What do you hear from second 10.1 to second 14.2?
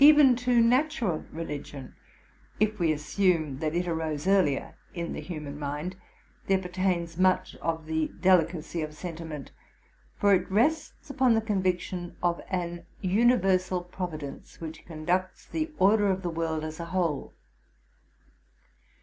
for it rests upon the conviction of an universal prov